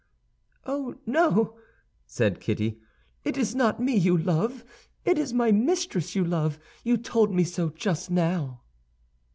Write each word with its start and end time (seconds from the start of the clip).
"Oh, 0.65 0.95
no," 1.05 1.59
said 2.07 2.39
Kitty, 2.39 2.79
"it 3.23 3.37
is 3.37 3.53
not 3.53 3.79
me 3.79 3.95
you 3.95 4.17
love! 4.17 4.63
It 5.05 5.19
is 5.19 5.31
my 5.31 5.51
mistress 5.51 6.15
you 6.15 6.23
love; 6.25 6.57
you 6.83 6.97
told 6.97 7.31
me 7.31 7.43
so 7.43 7.69
just 7.69 8.09
now." 8.09 8.61